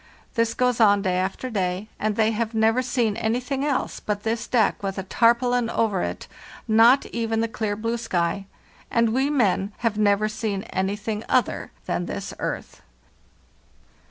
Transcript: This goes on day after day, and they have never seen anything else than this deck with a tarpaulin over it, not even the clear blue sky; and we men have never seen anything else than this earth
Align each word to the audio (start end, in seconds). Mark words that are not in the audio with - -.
This 0.33 0.55
goes 0.55 0.79
on 0.79 1.03
day 1.03 1.17
after 1.17 1.51
day, 1.51 1.87
and 1.99 2.15
they 2.15 2.31
have 2.31 2.55
never 2.55 2.81
seen 2.81 3.15
anything 3.17 3.63
else 3.63 3.99
than 3.99 4.17
this 4.23 4.47
deck 4.47 4.81
with 4.81 4.97
a 4.97 5.03
tarpaulin 5.03 5.69
over 5.69 6.01
it, 6.01 6.25
not 6.67 7.05
even 7.05 7.41
the 7.41 7.47
clear 7.47 7.75
blue 7.75 7.99
sky; 7.99 8.47
and 8.89 9.13
we 9.13 9.29
men 9.29 9.73
have 9.85 9.99
never 9.99 10.27
seen 10.27 10.63
anything 10.73 11.23
else 11.29 11.69
than 11.85 12.07
this 12.07 12.33
earth 12.39 12.81